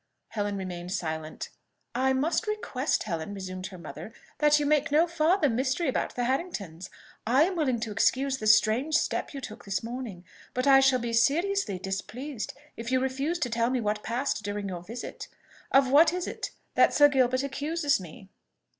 Helen 0.29 0.57
remained 0.57 0.91
silent. 0.91 1.49
"I 1.93 2.11
must 2.11 2.47
request, 2.47 3.03
Helen," 3.03 3.35
resumed 3.35 3.67
her 3.67 3.77
mother, 3.77 4.13
"that 4.39 4.59
you 4.59 4.65
make 4.65 4.91
no 4.91 5.05
farther 5.05 5.47
mystery 5.47 5.87
about 5.87 6.15
the 6.15 6.23
Harringtons. 6.23 6.89
I 7.27 7.43
am 7.43 7.55
willing 7.55 7.79
to 7.81 7.91
excuse 7.91 8.39
the 8.39 8.47
strange 8.47 8.95
step 8.95 9.31
you 9.31 9.39
took 9.39 9.63
this 9.63 9.83
morning; 9.83 10.25
but 10.55 10.65
I 10.65 10.79
shall 10.79 10.97
be 10.97 11.13
seriously 11.13 11.77
displeased 11.77 12.55
if 12.75 12.91
you 12.91 12.99
refuse 12.99 13.37
to 13.41 13.49
tell 13.51 13.69
me 13.69 13.79
what 13.79 14.01
passed 14.01 14.41
during 14.41 14.69
your 14.69 14.81
visit. 14.81 15.27
Of 15.71 15.91
what 15.91 16.11
is 16.13 16.25
it 16.25 16.49
that 16.73 16.95
Sir 16.95 17.07
Gilbert 17.07 17.43
accuses 17.43 17.99
me?" 17.99 18.27